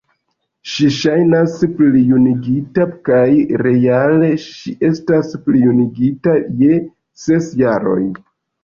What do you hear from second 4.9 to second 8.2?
estas plijunigita je ses jaroj.